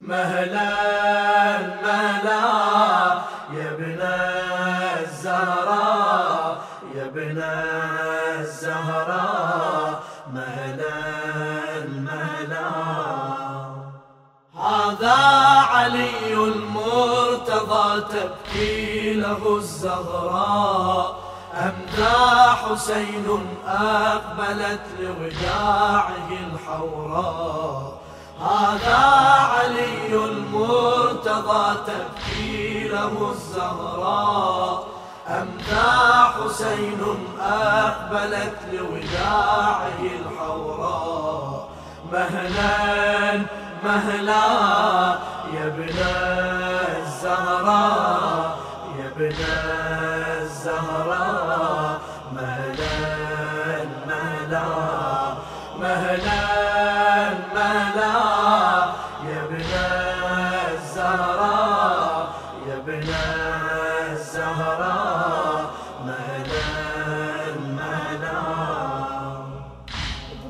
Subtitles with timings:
[0.00, 0.70] مهلا
[1.82, 2.40] مهلا.
[3.52, 4.00] يا ابن
[5.00, 6.60] الزهراء
[6.94, 7.42] يا ابن
[8.40, 10.02] الزهراء
[10.34, 11.00] مهلا
[11.88, 12.70] مهلا.
[14.56, 15.18] هذا
[15.72, 21.20] علي المرتضى تبكي له الزهراء
[21.54, 23.26] أم ذا حسين
[23.66, 27.89] أقبلت لوداعه الحوراء
[28.40, 29.02] هذا
[29.52, 34.86] علي المرتضى تبكي له الزهراء.
[35.28, 37.00] أم ذا حسين
[37.40, 41.68] أقبلت لوداعه الحوراء.
[42.12, 43.42] مهلا
[43.84, 44.46] مهلا
[45.54, 45.98] يا ابن
[46.98, 48.58] الزهراء
[48.98, 49.34] يا ابن
[50.40, 50.99] الزهراء.
[64.70, 65.70] الزهراء
[66.06, 68.40] مهلا مهلا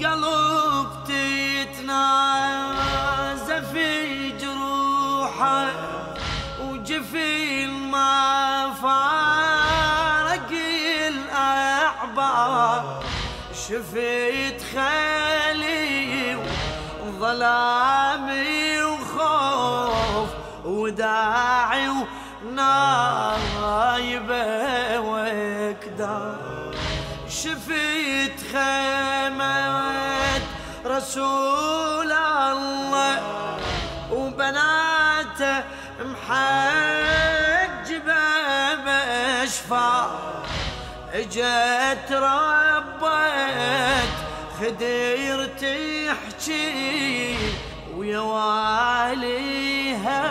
[0.00, 0.88] قلب
[1.72, 2.72] تتنازف
[3.72, 5.66] في جروحه
[6.60, 10.50] وجفين ما فارق
[11.08, 12.80] الأعباء
[13.68, 14.31] شفيت
[27.28, 30.40] شفيت خيمة
[30.86, 33.20] رسول الله
[34.12, 35.64] وبناته
[36.00, 37.14] محجبة
[38.84, 40.10] بأشفار
[41.14, 43.02] اجت ربت
[44.60, 47.36] خدير تحكي
[47.96, 50.22] ويا واليها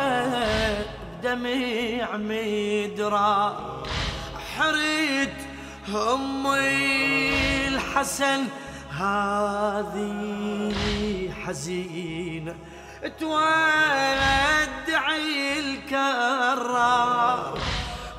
[1.23, 3.56] بدمع مدرا.
[4.58, 5.41] حريت
[5.89, 8.47] امي الحسن
[8.91, 10.73] هذه
[11.45, 12.56] حزينة
[13.19, 14.59] تودعي
[15.59, 17.57] الكرار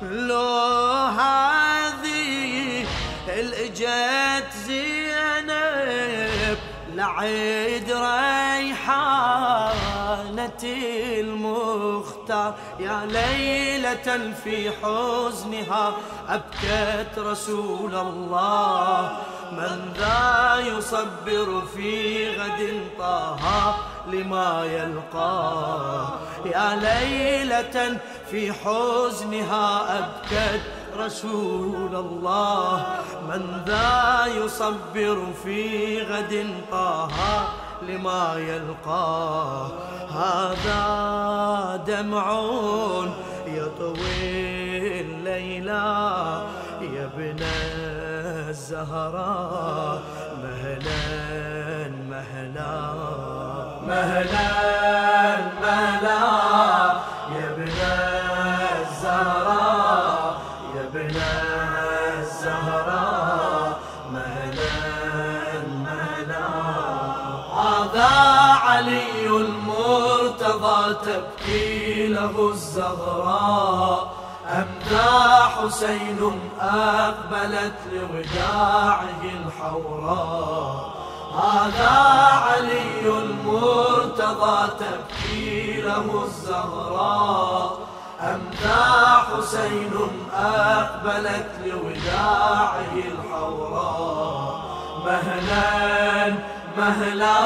[0.01, 2.85] لو هذه
[3.27, 6.57] الإجت زينب
[6.93, 9.23] لعيد ريحانة
[12.33, 15.93] المختار يا ليلة في حزنها
[16.29, 19.17] أبكت رسول الله.
[19.51, 23.75] من ذا يصبر في غد طه
[24.07, 26.09] لما يلقاه
[26.45, 27.99] يا ليلة
[28.31, 30.61] في حزنها أبكت
[30.97, 32.85] رسول الله.
[33.27, 37.09] من ذا يصبر في غد طه
[37.87, 39.71] لما يلقاه
[40.11, 40.81] هذا
[41.87, 42.25] دمع
[43.47, 45.83] يطوي الليلة
[46.81, 47.39] يا ابن
[48.49, 50.01] الزهراء
[50.43, 52.93] مهلا مهلا
[53.87, 55.32] مهلا.
[72.23, 74.13] له الزهراء
[74.49, 76.19] أم ذا حسين
[76.61, 80.93] أقبلت لوداعه الحوراء
[81.33, 81.97] هذا
[82.45, 87.77] علي المرتضى تبكي له الزهراء
[88.63, 89.93] ذا حسين
[90.33, 94.63] أقبلت لوداعه الحوراء
[95.05, 96.33] مهلا
[96.77, 97.39] مهلا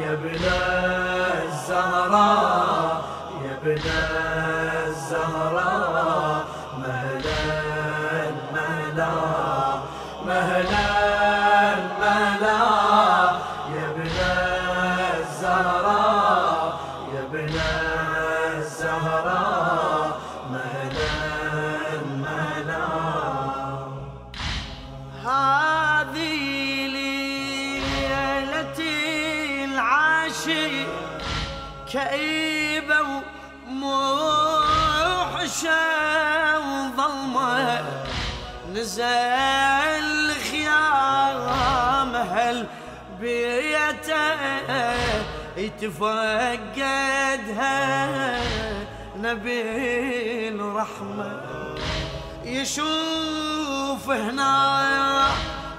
[0.00, 0.44] يا ابن
[1.44, 2.75] الزهراء
[3.76, 3.88] ابن
[4.86, 6.44] الزهراء
[6.78, 7.52] مهلا
[8.54, 9.12] مهلا
[10.26, 10.88] مهلا
[12.00, 12.60] مهلا.
[13.74, 14.08] يا ابن
[15.20, 16.60] الزهراء
[17.14, 17.54] يا ابن
[18.56, 20.06] الزهراء
[20.52, 21.16] مهلا
[22.24, 22.86] مهلا.
[25.24, 26.42] هذه
[27.76, 28.94] ليلتي
[29.64, 30.66] العاشي
[31.92, 33.00] كئيبة
[33.86, 35.80] وموحشة
[36.58, 37.84] وظلمة
[38.74, 42.66] نزل خيام هل
[46.96, 48.40] يتفقدها
[49.16, 51.40] نبي الرحمة
[52.44, 55.28] يشوف هنا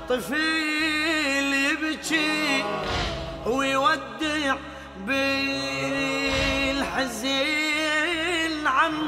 [0.09, 2.63] طفل يبكي
[3.45, 4.55] ويودع
[5.07, 6.71] بي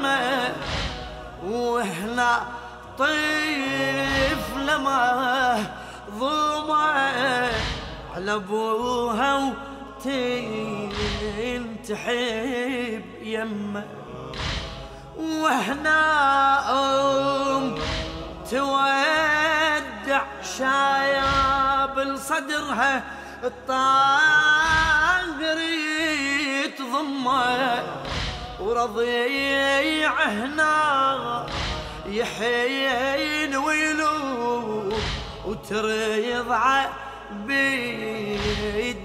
[0.00, 0.52] يمه
[1.44, 2.42] وهنا
[2.98, 5.64] طفلة ما
[6.18, 6.92] ضمع
[8.14, 9.52] على أبوها
[10.00, 10.64] وتنتحب
[13.22, 13.84] يمه.
[15.18, 16.00] وهنا
[16.70, 17.74] أم
[18.50, 20.22] تودع
[20.58, 23.02] شايب لصدرها
[23.44, 24.78] الطاهر
[26.64, 27.82] يتضمه.
[28.60, 31.46] ورضيع هنا
[32.06, 34.92] يحين ويلو
[35.46, 36.84] وتريضع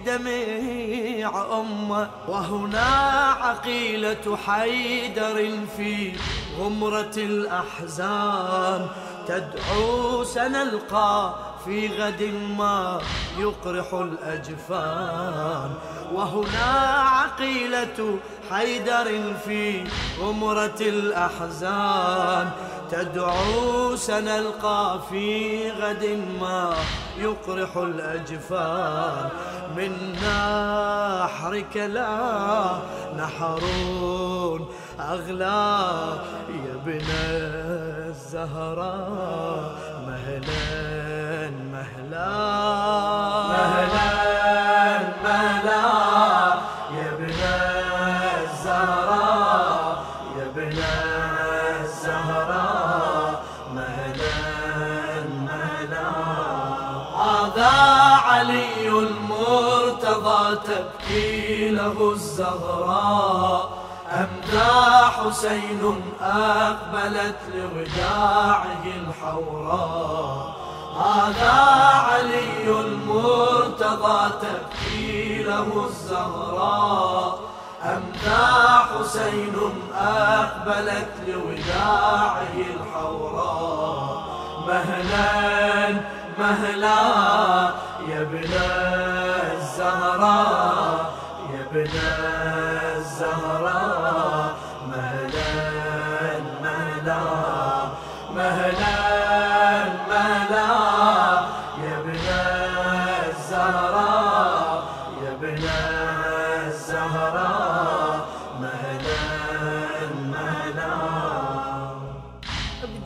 [0.02, 2.10] بالدمع أمه.
[2.28, 6.14] وهنا عقيلة حيدر في
[6.60, 8.88] غمرة الأحزان
[9.28, 12.24] تدعو سنلقى في غد
[12.58, 13.02] ما
[13.38, 15.70] يقرح الأجفان.
[16.14, 18.18] وهنا عقيلة
[18.52, 19.84] حيدر في
[20.20, 22.50] غمرة الأحزان.
[22.92, 26.74] تدعو سنلقى في غد ما
[27.18, 29.30] يقرح الأجفان.
[29.78, 32.80] من نحرك لا
[33.18, 33.62] نحر
[35.00, 35.80] أغلى
[36.50, 37.08] يا ابن
[38.10, 39.76] الزهراء
[40.08, 40.85] مهلا
[41.86, 42.30] مهلا
[43.48, 44.10] مهلا
[45.24, 45.86] مهلا
[46.98, 47.30] يا ابن
[48.42, 50.04] الزهراء
[50.38, 50.78] يا ابن
[51.82, 53.44] الزهراء
[53.74, 54.38] مهلا
[55.46, 56.10] مهلا
[57.16, 57.74] هذا
[58.28, 63.70] علي المرتضى تبكي له الزهراء
[64.12, 70.65] أم ذا حسين أقبلت لوداعه الحوراء
[70.96, 71.58] هذا
[72.08, 77.40] علي المرتضى تبكي له الزهراء.
[77.84, 79.56] أم ذا حسين
[79.96, 84.26] أقبلت لوداعه الحوراء.
[84.68, 86.02] مهلا
[86.40, 87.02] مهلا
[88.10, 88.54] يا ابن
[89.54, 91.14] الزهراء
[91.54, 91.90] يا ابن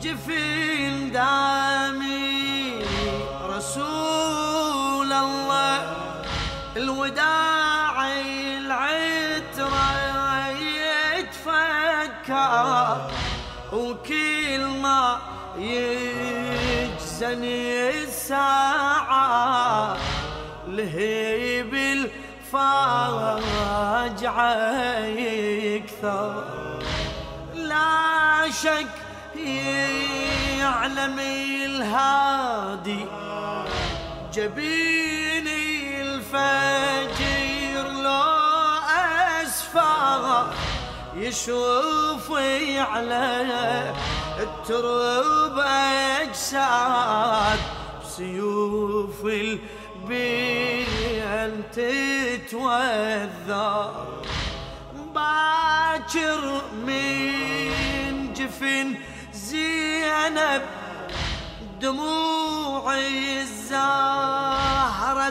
[0.00, 2.84] بجفين دامي
[3.42, 5.96] رسول الله
[6.76, 8.08] الوداع
[8.56, 9.88] العترة
[11.28, 12.96] يتفكر
[13.72, 15.18] وكل ما
[15.58, 17.10] يجزني
[18.04, 19.96] الساعة
[20.68, 22.70] لهيب الفاجعة
[25.06, 26.44] يكثر.
[27.54, 28.99] لا شك
[30.58, 31.18] يعلم
[31.64, 33.06] الهادي
[34.34, 38.40] جبيني الفجر لو
[39.42, 40.46] أسفى
[41.16, 43.94] يشوفي على
[44.40, 45.58] الترب
[46.22, 47.58] أجساد
[48.04, 49.24] بسيوف
[50.10, 50.70] البين
[52.50, 53.90] تتوذر
[55.14, 56.42] باكر
[56.86, 58.88] من جفن
[59.50, 60.62] زينب
[61.80, 65.28] دموعي الزهرة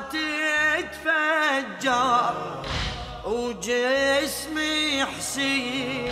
[0.91, 2.33] تتفجر
[3.25, 6.11] وجسمي حسين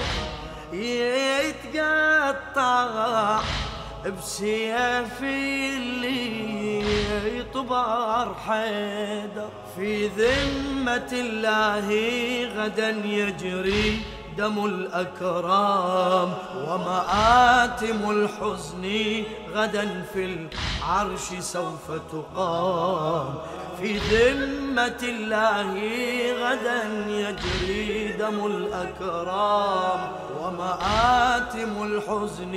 [1.84, 2.88] يتقطع
[4.06, 6.84] بسيف اللي
[7.40, 9.50] يطبر حيدر.
[9.76, 11.88] في ذمة الله
[12.56, 14.02] غدا يجري
[14.38, 16.34] دم الأكرام
[16.68, 18.86] ومآتم الحزن
[19.54, 23.36] غدا في العرش سوف تقام.
[23.82, 25.74] في ذمة الله
[26.44, 30.00] غدا يجري دم الأكرام
[30.42, 32.56] ومآتم الحزن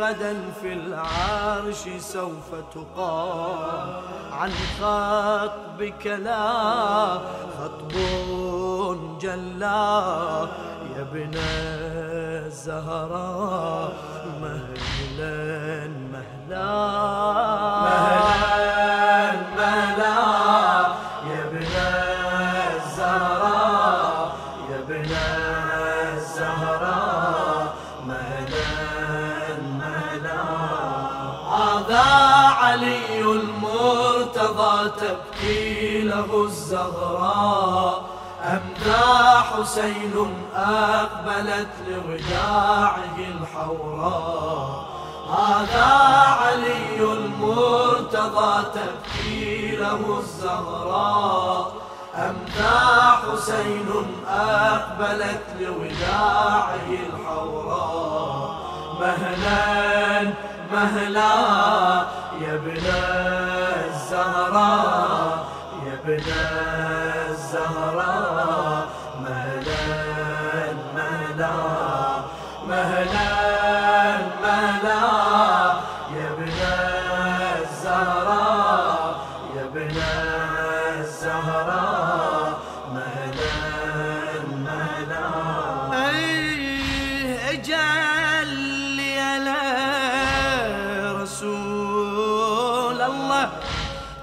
[0.00, 3.88] غدا في العرش سوف تقام.
[4.32, 7.18] عن خطبك لا
[7.58, 10.46] خطب جلا
[10.98, 11.34] يا ابن
[12.46, 13.92] الزهراء
[14.42, 16.70] مهلا مهلا.
[17.86, 20.16] مهلا مهلا.
[21.30, 21.40] يا
[22.76, 24.26] الزهراء
[24.70, 24.78] يا
[26.16, 27.62] الزهراء.
[28.06, 28.72] مهلا
[29.78, 30.42] مهلا.
[31.58, 32.08] هذا
[32.62, 38.07] علي المرتضى تبكي له الزهراء.
[38.78, 40.14] أمدى حسين
[40.54, 44.88] أقبلت لوداعه الحوراء
[45.28, 45.90] هذا
[46.40, 51.72] علي المرتضى تبكي له الزهراء
[52.14, 52.78] أمدى
[53.22, 53.88] حسين
[54.28, 58.58] أقبلت لوداعه الحوراء
[59.00, 60.32] مهلا
[60.72, 61.34] مهلا
[62.40, 62.82] يا ابن
[63.86, 65.48] الزهراء
[65.86, 66.22] يا ابن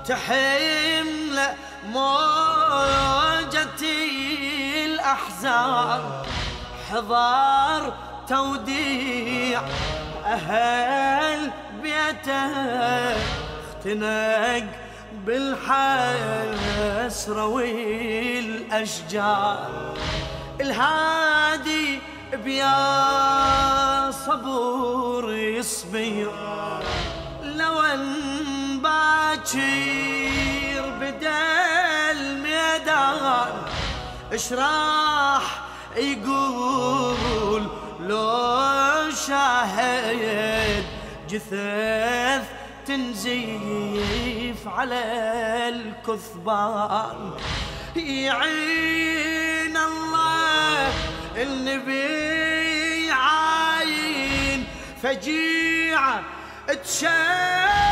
[0.07, 1.39] تحمل
[1.85, 3.25] موجتي
[4.85, 6.01] الأحزان.
[6.91, 7.93] حضار
[8.29, 9.61] توديع
[10.25, 12.51] أهل بيته
[13.61, 14.65] اختنق
[15.25, 16.65] بالحسرة
[18.65, 19.59] والأشجار.
[20.61, 21.99] الهادي
[22.33, 26.31] بيا صبور يصبر
[29.45, 33.51] باكر بدا الميدان
[34.33, 35.61] اش راح
[35.95, 37.67] يقول
[37.99, 40.85] لو شاهد
[41.29, 42.45] جثث
[42.85, 45.03] تنزيف على
[45.69, 47.31] الكثبان.
[47.95, 50.93] يعين الله
[51.37, 54.67] النبي عاين
[55.03, 56.23] فجيعة
[56.83, 57.84] تشيب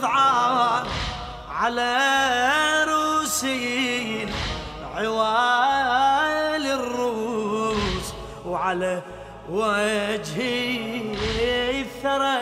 [0.00, 0.86] الرضعان
[1.50, 1.96] على
[2.88, 4.28] روسين
[4.96, 8.14] عوال الروس
[8.46, 9.02] وعلى
[9.50, 11.04] وجهي
[12.02, 12.38] ثرى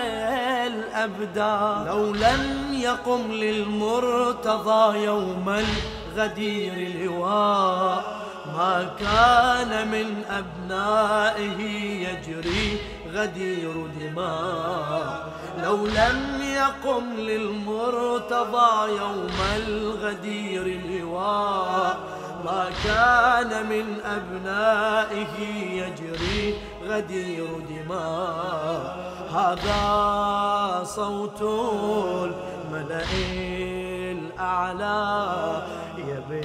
[0.66, 1.86] الأبدان.
[1.86, 8.18] لو لم يقم للمرتضى يوم الغدير لواء
[8.56, 11.60] ما كان من أبنائه
[12.08, 12.78] يجري
[13.12, 15.28] غدير دماء.
[15.62, 21.96] لو لم يقم للمرتضى يوم الغدير لواء
[22.44, 25.34] ما كان من أبنائه
[25.72, 26.54] يجري
[26.88, 28.96] غدير دماء.
[29.34, 33.12] هذا صوت الملأ
[34.12, 35.62] الأعلى
[35.98, 36.44] يا ابن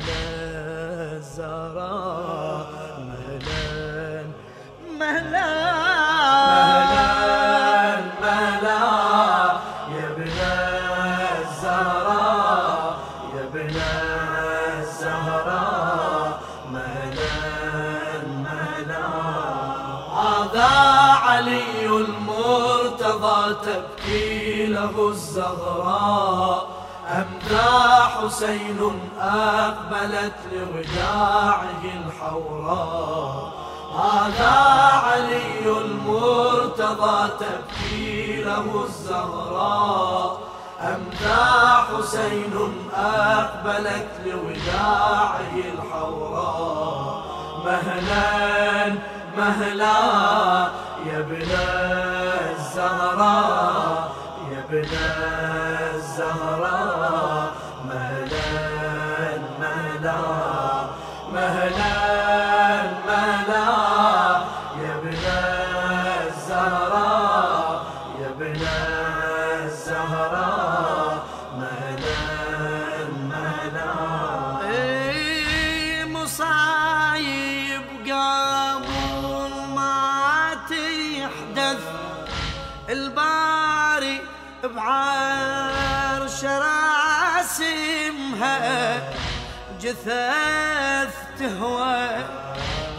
[1.13, 2.65] الزهراء
[2.99, 4.23] مهلا
[4.99, 5.82] مهلا.
[21.33, 26.67] علي المرتضى تبكي له الزهراء
[27.09, 27.73] أمدى
[28.13, 28.79] حسين
[29.19, 33.53] أقبلت لوداعه الحوراء.
[33.99, 34.57] هذا
[35.05, 40.39] علي المرتضى تبكي له الزهراء
[40.81, 41.45] أمدى
[41.89, 42.53] حسين
[42.95, 47.23] أقبلت لوداعه الحوراء.
[47.65, 48.95] مهلا
[49.37, 50.67] مهلا
[51.05, 51.41] يا ابن
[52.51, 54.11] الزهراء
[54.51, 54.87] يا ابن
[55.95, 56.82] الزهراء.
[81.55, 81.81] تحدث
[82.89, 84.21] الباري
[84.63, 86.43] بعرش
[87.53, 88.59] راسمها
[89.81, 92.07] جثث تهوى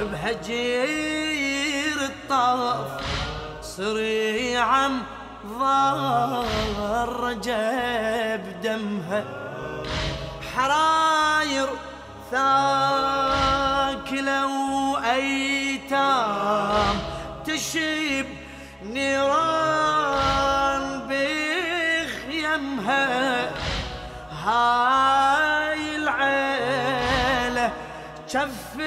[0.00, 2.87] بهجير الطاف
[3.62, 5.02] صريعا
[5.58, 9.25] ضار جاب دمها.
[10.56, 11.68] حراير
[12.30, 14.46] ثاكلة
[14.92, 16.96] وأيتام
[17.46, 18.26] تشيب
[18.92, 20.84] نيران
[21.98, 23.04] بخيمها
[24.44, 27.72] هاي العيلة
[28.28, 28.80] شف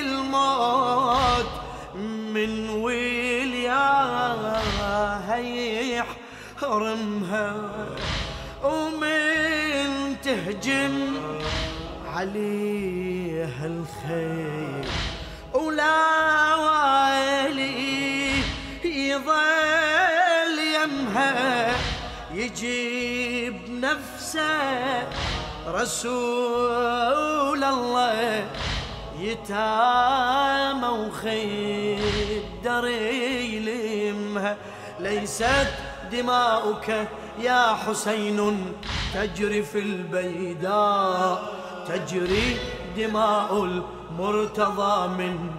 [0.00, 1.52] الموت
[2.34, 4.22] من ويلياها
[6.62, 7.46] يحرمها
[8.64, 10.94] ومن تهجم
[12.14, 14.53] علي عليها الخير.
[22.54, 25.02] يجيب نفسه
[25.68, 28.46] رسول الله
[29.18, 34.56] يتامى وخيدر يلمها
[35.00, 35.68] ليست
[36.12, 37.08] دماؤك
[37.40, 38.72] يا حسين
[39.14, 41.42] تجري في البيداء
[41.88, 42.56] تجري
[42.96, 45.50] دماء المرتضى من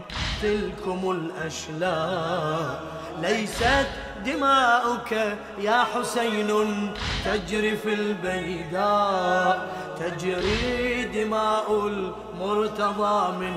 [0.41, 2.83] تلكم الأشلاء.
[3.21, 3.87] ليست
[4.25, 6.93] دماؤك يا حسين
[7.25, 13.55] تجري في البيداء تجري دماء المرتضى من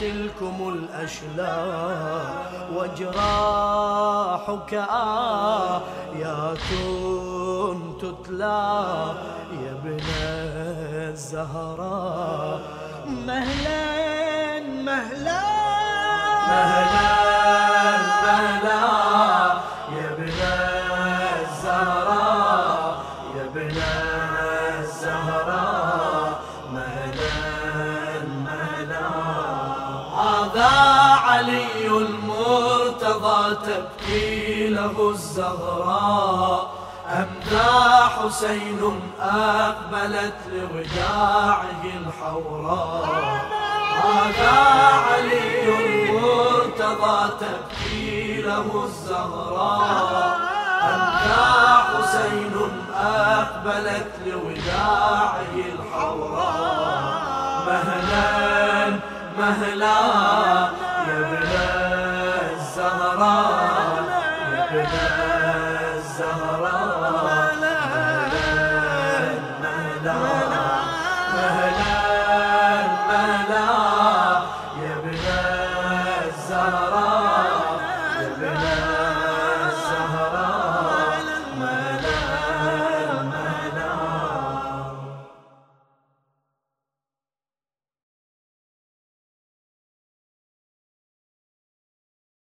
[0.00, 2.34] تلكم الأشلاء.
[2.74, 4.74] وجراحك
[6.20, 6.58] آيات
[8.00, 8.62] تتلى
[9.62, 10.00] يا ابن
[11.12, 12.60] الزهراء.
[13.26, 15.42] مهلا مهلا.
[16.48, 17.33] مهلا.
[30.54, 30.70] هذا
[31.26, 36.74] علي المرتضى تبكي له الزهراء.
[37.10, 43.06] أم ذا حسين أقبلت لوداعه الحوراء.
[44.04, 44.58] هذا
[45.10, 50.38] علي المرتضى تبكي له الزهراء.
[50.82, 51.46] أبكى
[51.90, 52.54] حسين
[52.94, 57.04] أقبلت لوداعه الحوراء.
[57.66, 60.83] مهلا مهلا.